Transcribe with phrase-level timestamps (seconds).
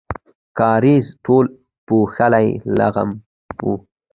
[0.57, 1.45] کاریز ټول
[1.87, 3.09] پوښلی لغم
[3.67, 3.69] و.